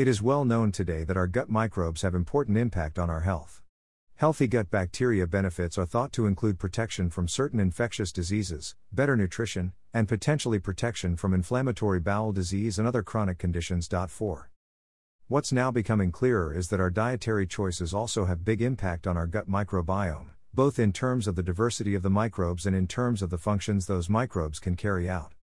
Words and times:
It 0.00 0.08
is 0.08 0.22
well 0.22 0.46
known 0.46 0.72
today 0.72 1.04
that 1.04 1.18
our 1.18 1.26
gut 1.26 1.50
microbes 1.50 2.00
have 2.00 2.14
important 2.14 2.56
impact 2.56 2.98
on 2.98 3.10
our 3.10 3.20
health. 3.20 3.60
Healthy 4.14 4.46
gut 4.46 4.70
bacteria 4.70 5.26
benefits 5.26 5.76
are 5.76 5.84
thought 5.84 6.10
to 6.12 6.24
include 6.24 6.58
protection 6.58 7.10
from 7.10 7.28
certain 7.28 7.60
infectious 7.60 8.10
diseases, 8.10 8.76
better 8.90 9.14
nutrition, 9.14 9.74
and 9.92 10.08
potentially 10.08 10.58
protection 10.58 11.16
from 11.16 11.34
inflammatory 11.34 12.00
bowel 12.00 12.32
disease 12.32 12.78
and 12.78 12.88
other 12.88 13.02
chronic 13.02 13.36
conditions. 13.36 13.90
4. 14.08 14.50
What's 15.28 15.52
now 15.52 15.70
becoming 15.70 16.12
clearer 16.12 16.54
is 16.54 16.68
that 16.68 16.80
our 16.80 16.88
dietary 16.88 17.46
choices 17.46 17.92
also 17.92 18.24
have 18.24 18.42
big 18.42 18.62
impact 18.62 19.06
on 19.06 19.18
our 19.18 19.26
gut 19.26 19.50
microbiome, 19.50 20.30
both 20.54 20.78
in 20.78 20.94
terms 20.94 21.26
of 21.26 21.36
the 21.36 21.42
diversity 21.42 21.94
of 21.94 22.02
the 22.02 22.08
microbes 22.08 22.64
and 22.64 22.74
in 22.74 22.86
terms 22.86 23.20
of 23.20 23.28
the 23.28 23.36
functions 23.36 23.84
those 23.84 24.08
microbes 24.08 24.60
can 24.60 24.76
carry 24.76 25.10
out. 25.10 25.34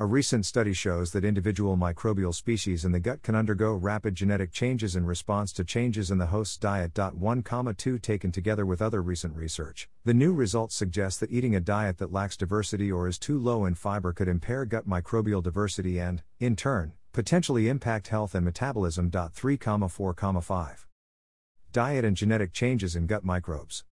A 0.00 0.06
recent 0.06 0.44
study 0.44 0.72
shows 0.72 1.12
that 1.12 1.24
individual 1.24 1.76
microbial 1.76 2.34
species 2.34 2.84
in 2.84 2.90
the 2.90 2.98
gut 2.98 3.22
can 3.22 3.36
undergo 3.36 3.74
rapid 3.74 4.16
genetic 4.16 4.50
changes 4.50 4.96
in 4.96 5.06
response 5.06 5.52
to 5.52 5.62
changes 5.62 6.10
in 6.10 6.18
the 6.18 6.26
host's 6.26 6.56
diet. 6.56 6.98
1, 6.98 7.44
2 7.76 7.98
Taken 8.00 8.32
together 8.32 8.66
with 8.66 8.82
other 8.82 9.00
recent 9.00 9.36
research, 9.36 9.88
the 10.04 10.12
new 10.12 10.32
results 10.32 10.74
suggest 10.74 11.20
that 11.20 11.30
eating 11.30 11.54
a 11.54 11.60
diet 11.60 11.98
that 11.98 12.12
lacks 12.12 12.36
diversity 12.36 12.90
or 12.90 13.06
is 13.06 13.20
too 13.20 13.38
low 13.38 13.66
in 13.66 13.76
fiber 13.76 14.12
could 14.12 14.26
impair 14.26 14.64
gut 14.64 14.88
microbial 14.88 15.40
diversity 15.40 16.00
and, 16.00 16.24
in 16.40 16.56
turn, 16.56 16.94
potentially 17.12 17.68
impact 17.68 18.08
health 18.08 18.34
and 18.34 18.44
metabolism. 18.44 19.12
3, 19.12 19.56
4, 19.56 20.14
5. 20.42 20.86
Diet 21.70 22.04
and 22.04 22.16
genetic 22.16 22.52
changes 22.52 22.96
in 22.96 23.06
gut 23.06 23.24
microbes. 23.24 23.84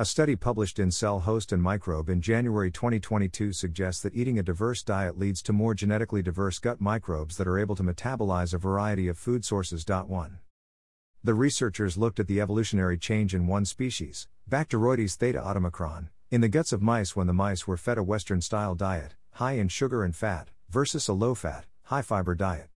A 0.00 0.04
study 0.06 0.34
published 0.34 0.78
in 0.78 0.90
Cell 0.90 1.20
Host 1.20 1.52
and 1.52 1.62
Microbe 1.62 2.08
in 2.08 2.22
January 2.22 2.70
2022 2.70 3.52
suggests 3.52 4.00
that 4.00 4.14
eating 4.14 4.38
a 4.38 4.42
diverse 4.42 4.82
diet 4.82 5.18
leads 5.18 5.42
to 5.42 5.52
more 5.52 5.74
genetically 5.74 6.22
diverse 6.22 6.58
gut 6.58 6.80
microbes 6.80 7.36
that 7.36 7.46
are 7.46 7.58
able 7.58 7.76
to 7.76 7.82
metabolize 7.82 8.54
a 8.54 8.56
variety 8.56 9.08
of 9.08 9.18
food 9.18 9.44
sources. 9.44 9.84
1. 9.86 10.38
The 11.22 11.34
researchers 11.34 11.98
looked 11.98 12.18
at 12.18 12.28
the 12.28 12.40
evolutionary 12.40 12.96
change 12.96 13.34
in 13.34 13.46
one 13.46 13.66
species, 13.66 14.26
Bacteroides 14.48 15.18
thetaiotaomicron, 15.18 16.08
in 16.30 16.40
the 16.40 16.48
guts 16.48 16.72
of 16.72 16.80
mice 16.80 17.14
when 17.14 17.26
the 17.26 17.34
mice 17.34 17.66
were 17.66 17.76
fed 17.76 17.98
a 17.98 18.02
Western 18.02 18.40
style 18.40 18.74
diet, 18.74 19.16
high 19.32 19.58
in 19.58 19.68
sugar 19.68 20.02
and 20.02 20.16
fat, 20.16 20.48
versus 20.70 21.08
a 21.08 21.12
low 21.12 21.34
fat, 21.34 21.66
high 21.82 22.00
fiber 22.00 22.34
diet. 22.34 22.70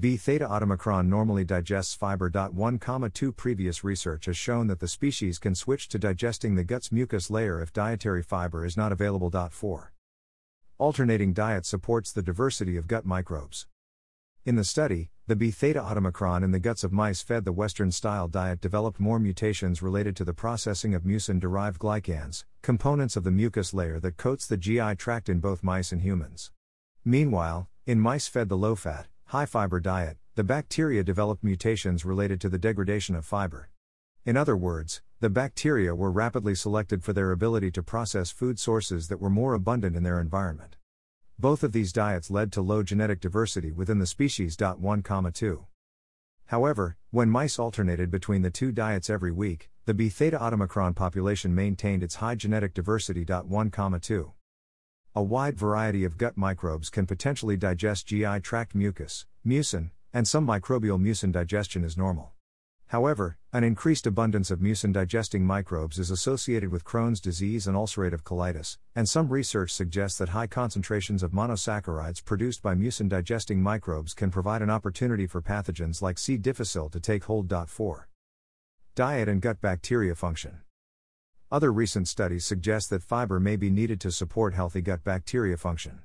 B 0.00 0.16
thetaiotaomicron 0.16 1.08
normally 1.08 1.42
digests 1.44 1.92
fiber. 1.92 2.30
1, 2.30 3.10
2 3.12 3.32
Previous 3.32 3.82
research 3.82 4.26
has 4.26 4.36
shown 4.36 4.68
that 4.68 4.78
the 4.78 4.86
species 4.86 5.40
can 5.40 5.56
switch 5.56 5.88
to 5.88 5.98
digesting 5.98 6.54
the 6.54 6.62
gut's 6.62 6.92
mucus 6.92 7.30
layer 7.30 7.60
if 7.60 7.72
dietary 7.72 8.22
fiber 8.22 8.64
is 8.64 8.76
not 8.76 8.92
available. 8.92 9.28
4. 9.28 9.92
Alternating 10.78 11.32
diet 11.32 11.66
supports 11.66 12.12
the 12.12 12.22
diversity 12.22 12.76
of 12.76 12.86
gut 12.86 13.06
microbes. 13.06 13.66
In 14.44 14.54
the 14.54 14.62
study, 14.62 15.10
the 15.26 15.34
B 15.34 15.48
thetaiotaomicron 15.48 16.44
in 16.44 16.52
the 16.52 16.60
guts 16.60 16.84
of 16.84 16.92
mice 16.92 17.20
fed 17.20 17.44
the 17.44 17.50
Western 17.50 17.90
style 17.90 18.28
diet 18.28 18.60
developed 18.60 19.00
more 19.00 19.18
mutations 19.18 19.82
related 19.82 20.14
to 20.14 20.24
the 20.24 20.32
processing 20.32 20.94
of 20.94 21.02
mucin 21.02 21.40
derived 21.40 21.80
glycans, 21.80 22.44
components 22.62 23.16
of 23.16 23.24
the 23.24 23.32
mucus 23.32 23.74
layer 23.74 23.98
that 23.98 24.16
coats 24.16 24.46
the 24.46 24.56
GI 24.56 24.94
tract 24.94 25.28
in 25.28 25.40
both 25.40 25.64
mice 25.64 25.90
and 25.90 26.02
humans. 26.02 26.52
Meanwhile, 27.04 27.68
in 27.84 27.98
mice 27.98 28.28
fed 28.28 28.48
the 28.48 28.56
low 28.56 28.76
fat, 28.76 29.08
high 29.28 29.44
fiber 29.44 29.78
diet, 29.78 30.16
the 30.36 30.42
bacteria 30.42 31.04
developed 31.04 31.44
mutations 31.44 32.02
related 32.02 32.40
to 32.40 32.48
the 32.48 32.56
degradation 32.56 33.14
of 33.14 33.26
fiber. 33.26 33.68
In 34.24 34.38
other 34.38 34.56
words, 34.56 35.02
the 35.20 35.28
bacteria 35.28 35.94
were 35.94 36.10
rapidly 36.10 36.54
selected 36.54 37.04
for 37.04 37.12
their 37.12 37.30
ability 37.30 37.70
to 37.72 37.82
process 37.82 38.30
food 38.30 38.58
sources 38.58 39.08
that 39.08 39.20
were 39.20 39.28
more 39.28 39.52
abundant 39.52 39.96
in 39.96 40.02
their 40.02 40.18
environment. 40.18 40.76
Both 41.38 41.62
of 41.62 41.72
these 41.72 41.92
diets 41.92 42.30
led 42.30 42.50
to 42.52 42.62
low 42.62 42.82
genetic 42.82 43.20
diversity 43.20 43.70
within 43.70 43.98
the 43.98 44.06
species. 44.06 44.56
1, 44.58 45.02
2. 45.02 45.66
However, 46.46 46.96
when 47.10 47.28
mice 47.28 47.58
alternated 47.58 48.10
between 48.10 48.40
the 48.40 48.50
two 48.50 48.72
diets 48.72 49.10
every 49.10 49.30
week, 49.30 49.68
the 49.84 49.92
B 49.92 50.08
thetaiotaomicron 50.08 50.96
population 50.96 51.54
maintained 51.54 52.02
its 52.02 52.14
high 52.14 52.34
genetic 52.34 52.72
diversity. 52.72 53.26
1, 53.26 53.70
2. 54.00 54.32
A 55.18 55.20
wide 55.20 55.58
variety 55.58 56.04
of 56.04 56.16
gut 56.16 56.36
microbes 56.36 56.90
can 56.90 57.04
potentially 57.04 57.56
digest 57.56 58.06
GI 58.06 58.38
tract 58.38 58.72
mucus, 58.72 59.26
mucin, 59.44 59.90
and 60.12 60.28
some 60.28 60.46
microbial 60.46 60.96
mucin 60.96 61.32
digestion 61.32 61.82
is 61.82 61.96
normal. 61.96 62.30
However, 62.86 63.36
an 63.52 63.64
increased 63.64 64.06
abundance 64.06 64.48
of 64.52 64.60
mucin 64.60 64.92
digesting 64.92 65.44
microbes 65.44 65.98
is 65.98 66.12
associated 66.12 66.70
with 66.70 66.84
Crohn's 66.84 67.20
disease 67.20 67.66
and 67.66 67.76
ulcerative 67.76 68.22
colitis, 68.22 68.78
and 68.94 69.08
some 69.08 69.28
research 69.28 69.72
suggests 69.72 70.18
that 70.18 70.28
high 70.28 70.46
concentrations 70.46 71.24
of 71.24 71.32
monosaccharides 71.32 72.24
produced 72.24 72.62
by 72.62 72.76
mucin 72.76 73.08
digesting 73.08 73.60
microbes 73.60 74.14
can 74.14 74.30
provide 74.30 74.62
an 74.62 74.70
opportunity 74.70 75.26
for 75.26 75.42
pathogens 75.42 76.00
like 76.00 76.16
C. 76.16 76.36
difficile 76.36 76.88
to 76.90 77.00
take 77.00 77.24
hold. 77.24 77.52
4. 77.66 78.08
Diet 78.94 79.28
and 79.28 79.42
gut 79.42 79.60
bacteria 79.60 80.14
function. 80.14 80.60
Other 81.50 81.72
recent 81.72 82.06
studies 82.08 82.44
suggest 82.44 82.90
that 82.90 83.02
fiber 83.02 83.40
may 83.40 83.56
be 83.56 83.70
needed 83.70 84.02
to 84.02 84.12
support 84.12 84.52
healthy 84.52 84.82
gut 84.82 85.02
bacteria 85.02 85.56
function. 85.56 86.00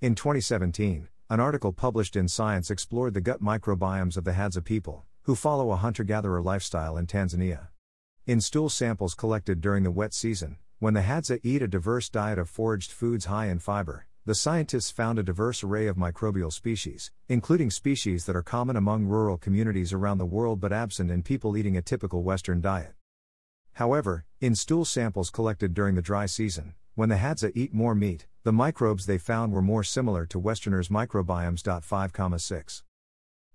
In 0.00 0.14
2017, 0.14 1.08
an 1.28 1.40
article 1.40 1.70
published 1.70 2.16
in 2.16 2.28
Science 2.28 2.70
explored 2.70 3.12
the 3.12 3.20
gut 3.20 3.42
microbiomes 3.42 4.16
of 4.16 4.24
the 4.24 4.32
Hadza 4.32 4.64
people, 4.64 5.04
who 5.24 5.34
follow 5.34 5.70
a 5.70 5.76
hunter 5.76 6.02
gatherer 6.02 6.40
lifestyle 6.40 6.96
in 6.96 7.06
Tanzania. 7.06 7.68
In 8.26 8.40
stool 8.40 8.70
samples 8.70 9.12
collected 9.14 9.60
during 9.60 9.82
the 9.82 9.90
wet 9.90 10.14
season, 10.14 10.56
when 10.78 10.94
the 10.94 11.02
Hadza 11.02 11.40
eat 11.42 11.60
a 11.60 11.68
diverse 11.68 12.08
diet 12.08 12.38
of 12.38 12.48
foraged 12.48 12.90
foods 12.90 13.26
high 13.26 13.48
in 13.48 13.58
fiber, 13.58 14.06
the 14.24 14.34
scientists 14.34 14.90
found 14.90 15.18
a 15.18 15.22
diverse 15.22 15.62
array 15.62 15.88
of 15.88 15.96
microbial 15.96 16.50
species, 16.50 17.10
including 17.28 17.70
species 17.70 18.24
that 18.24 18.34
are 18.34 18.42
common 18.42 18.76
among 18.76 19.04
rural 19.04 19.36
communities 19.36 19.92
around 19.92 20.16
the 20.16 20.24
world 20.24 20.58
but 20.58 20.72
absent 20.72 21.10
in 21.10 21.22
people 21.22 21.54
eating 21.54 21.76
a 21.76 21.82
typical 21.82 22.22
Western 22.22 22.62
diet. 22.62 22.94
However, 23.74 24.24
in 24.40 24.54
stool 24.54 24.84
samples 24.84 25.30
collected 25.30 25.74
during 25.74 25.96
the 25.96 26.02
dry 26.02 26.26
season, 26.26 26.74
when 26.94 27.08
the 27.08 27.16
Hadza 27.16 27.50
eat 27.56 27.74
more 27.74 27.94
meat, 27.94 28.26
the 28.44 28.52
microbes 28.52 29.06
they 29.06 29.18
found 29.18 29.52
were 29.52 29.62
more 29.62 29.82
similar 29.82 30.26
to 30.26 30.38
Westerners' 30.38 30.88
microbiomes. 30.88 31.82
5, 31.82 32.40
6. 32.40 32.82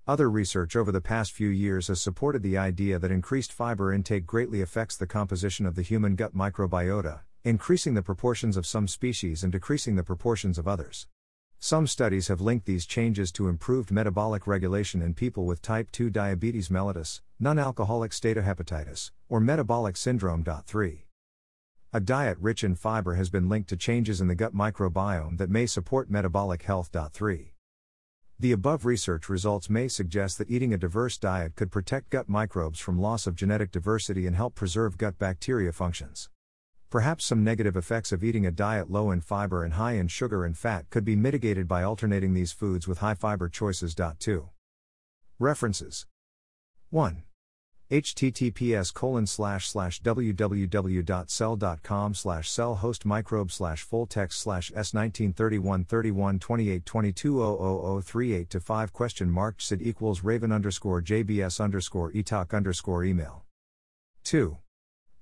Other 0.06 0.30
research 0.30 0.76
over 0.76 0.92
the 0.92 1.00
past 1.00 1.32
few 1.32 1.48
years 1.48 1.88
has 1.88 2.02
supported 2.02 2.44
the 2.44 2.58
idea 2.58 3.00
that 3.00 3.12
increased 3.12 3.54
fiber 3.54 3.94
intake 3.94 4.26
greatly 4.26 4.62
affects 4.62 4.98
the 4.98 5.08
composition 5.08 5.66
of 5.66 5.76
the 5.76 5.84
human 5.84 6.16
gut 6.16 6.36
microbiota, 6.36 7.22
increasing 7.46 7.94
the 7.94 8.02
proportions 8.02 8.58
of 8.58 8.66
some 8.66 8.90
species 8.90 9.44
and 9.44 9.54
decreasing 9.54 9.96
the 9.96 10.04
proportions 10.04 10.58
of 10.58 10.68
others. 10.68 11.08
Some 11.62 11.88
studies 11.88 12.30
have 12.30 12.40
linked 12.40 12.66
these 12.66 12.86
changes 12.86 13.34
to 13.34 13.50
improved 13.50 13.92
metabolic 13.92 14.48
regulation 14.48 15.02
in 15.02 15.14
people 15.14 15.46
with 15.46 15.62
type 15.62 15.92
2 15.92 16.10
diabetes 16.10 16.70
mellitus, 16.70 17.20
non 17.38 17.60
alcoholic 17.60 18.12
steatohepatitis, 18.12 19.12
or 19.28 19.42
metabolic 19.42 19.98
syndrome. 19.98 20.42
3. 20.44 21.06
A 21.92 22.00
diet 22.00 22.38
rich 22.40 22.64
in 22.64 22.76
fiber 22.76 23.16
has 23.16 23.30
been 23.30 23.50
linked 23.50 23.68
to 23.70 23.76
changes 23.76 24.22
in 24.22 24.30
the 24.30 24.36
gut 24.36 24.54
microbiome 24.54 25.38
that 25.38 25.50
may 25.50 25.66
support 25.66 26.10
metabolic 26.10 26.64
health. 26.64 26.92
3. 27.12 27.52
The 28.40 28.54
above 28.54 28.86
research 28.86 29.28
results 29.28 29.70
may 29.70 29.90
suggest 29.90 30.38
that 30.38 30.50
eating 30.50 30.74
a 30.74 30.78
diverse 30.78 31.18
diet 31.18 31.58
could 31.58 31.72
protect 31.72 32.10
gut 32.10 32.30
microbes 32.30 32.80
from 32.80 33.02
loss 33.02 33.28
of 33.28 33.36
genetic 33.36 33.72
diversity 33.72 34.26
and 34.26 34.36
help 34.38 34.56
preserve 34.56 34.98
gut 34.98 35.20
bacteria 35.20 35.74
functions. 35.74 36.30
Perhaps 36.90 37.26
some 37.26 37.44
negative 37.44 37.78
effects 37.78 38.12
of 38.12 38.24
eating 38.24 38.48
a 38.48 38.52
diet 38.52 38.90
low 38.90 39.12
in 39.12 39.22
fiber 39.22 39.64
and 39.64 39.74
high 39.74 39.94
in 39.94 40.08
sugar 40.08 40.44
and 40.44 40.58
fat 40.58 40.90
could 40.90 41.06
be 41.06 41.16
mitigated 41.16 41.68
by 41.68 41.84
alternating 41.84 42.34
these 42.34 42.52
foods 42.52 42.88
with 42.88 42.98
high 42.98 43.14
fiber 43.14 43.48
choices. 43.48 43.94
2. 43.94 44.50
References 45.38 46.08
1 46.90 47.22
https 47.92 48.92
colon 48.94 49.28
slash 49.28 49.68
slash 49.68 50.02
www.cell.com 50.02 52.14
slash 52.16 52.50
cell 52.50 52.76
host 52.76 53.06
microbe 53.06 53.52
slash 53.52 53.84
full 53.84 54.08
text 54.08 54.40
slash 54.40 54.72
s 54.72 54.94
1931 54.94 55.86
31 55.86 56.40
28 56.40 56.86
22 56.86 58.02
38 58.04 58.50
to 58.50 58.60
5 58.60 58.94
question 58.94 59.30
mark 59.30 59.62
sid 59.62 59.82
equals 59.82 60.24
raven 60.24 60.52
underscore 60.52 61.02
jbs 61.02 61.60
underscore 61.60 62.12
etalk 62.14 62.54
underscore 62.54 63.04
email 63.04 63.44
2 64.24 64.58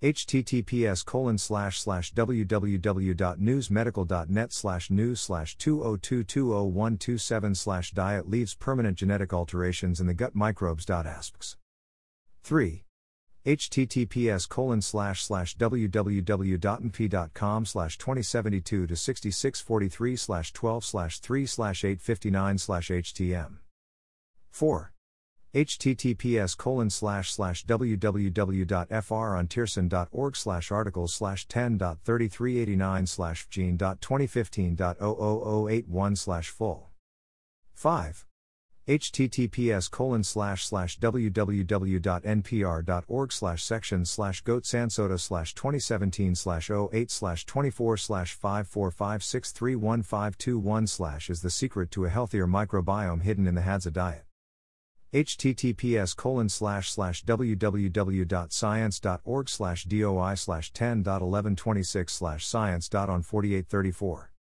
https 0.01 1.03
colon 1.03 1.37
slash 1.39 1.79
slash 1.79 2.13
www.newsmedical.net 2.13 4.53
slash 4.53 4.91
news 4.91 5.19
slash 5.19 5.57
202200127 5.57 7.57
slash 7.57 7.91
diet 7.91 8.29
leaves 8.29 8.53
permanent 8.53 8.95
genetic 8.97 9.33
alterations 9.33 9.99
in 9.99 10.05
the 10.05 10.13
gut 10.13 10.35
microbes. 10.35 10.87
asks 10.89 11.57
3 12.43 12.83
https 13.45 14.47
colon 14.47 14.81
slash 14.81 15.23
slash 15.23 15.57
www.mp.com 15.57 17.65
slash 17.65 17.97
2072 17.97 18.85
to 18.85 18.95
6643 18.95 20.15
slash 20.15 20.53
12 20.53 20.85
slash 20.85 21.19
3 21.19 21.45
slash 21.45 21.83
859 21.83 22.57
slash 22.57 22.89
htm 22.89 23.57
4 24.51 24.93
https 25.57 26.55
colon 26.55 26.91
slash 26.91 27.33
slash 27.33 27.65
www.frontiers.org 27.65 30.35
slash 30.35 30.71
articles 30.71 31.13
slash 31.13 31.47
10.3389 31.47 33.07
slash 33.07 33.47
gene.2015.00081 33.49 36.17
slash 36.17 36.49
full. 36.49 36.91
5 37.73 38.25
https 38.87 39.91
colon 39.91 40.23
slash 40.23 40.65
slash 40.65 40.97
www.npr.org 40.99 41.73
slash 43.33 43.63
section 43.63 44.05
slash 44.05 44.43
goatsandsoda 44.43 45.19
slash 45.19 45.55
2017 45.55 46.35
slash 46.35 46.69
08 46.69 47.11
slash 47.11 47.45
24 47.47 47.97
slash 47.97 48.37
545631521 48.39 50.87
slash 50.87 51.31
is 51.31 51.41
the 51.41 51.49
secret 51.49 51.91
to 51.91 52.05
a 52.05 52.09
healthier 52.09 52.47
microbiome 52.47 53.23
hidden 53.23 53.47
in 53.47 53.55
the 53.55 53.61
hadza 53.61 53.91
diet 53.91 54.26
https 55.13 56.15
colon 56.15 56.49
slash 56.49 56.91
slash 56.91 57.23
www.science.org 57.23 59.49
slash 59.49 59.83
doi 59.85 60.33
slash 60.35 60.71
10.1126 60.73 62.09
slash 62.09 62.45
science.on 62.45 63.21
4834 63.21 64.31